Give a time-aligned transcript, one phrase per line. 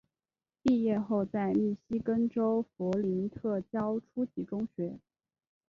[0.63, 4.97] 毕业后在密西根州弗林特教初级中学。